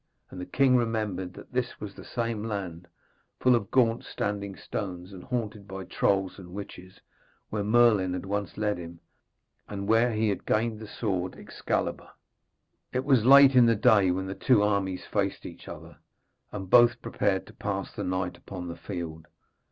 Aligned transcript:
And 0.31 0.41
the 0.41 0.47
king 0.47 0.75
remembered 0.77 1.33
that 1.35 1.53
this 1.53 1.79
was 1.79 1.93
that 1.93 2.05
same 2.05 2.43
land, 2.43 2.87
full 3.39 3.53
of 3.55 3.69
gaunt 3.69 4.03
standing 4.03 4.55
stones 4.55 5.13
and 5.13 5.23
haunted 5.23 5.67
by 5.67 5.83
trolls 5.83 6.39
and 6.39 6.53
witches, 6.55 7.01
where 7.51 7.63
Merlin 7.63 8.13
had 8.13 8.25
once 8.25 8.57
led 8.57 8.79
him, 8.79 8.99
and 9.69 9.87
where 9.87 10.11
he 10.11 10.29
had 10.29 10.47
gained 10.47 10.79
the 10.79 10.87
sword 10.87 11.35
Excalibur. 11.35 12.09
It 12.91 13.05
was 13.05 13.25
late 13.25 13.53
in 13.55 13.67
the 13.67 13.75
day 13.75 14.09
when 14.09 14.25
the 14.25 14.33
two 14.33 14.63
armies 14.63 15.05
faced 15.05 15.45
each 15.45 15.67
other, 15.67 15.97
and 16.51 16.67
both 16.67 16.99
prepared 17.03 17.45
to 17.45 17.53
pass 17.53 17.93
the 17.93 18.03
night 18.03 18.37
upon 18.39 18.69
the 18.69 18.75
field. 18.77 19.27